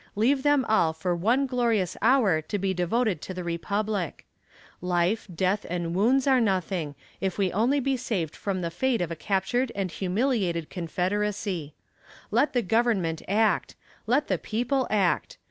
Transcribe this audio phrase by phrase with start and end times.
[0.15, 4.25] Leave them all for one glorious hour to be devoted to the Republic.
[4.81, 9.11] Life, death, and wounds are nothing if we only be saved from the fate of
[9.11, 11.75] a captured and humiliated Confederacy.
[12.31, 13.75] Let the Government act;
[14.07, 15.37] let the people act.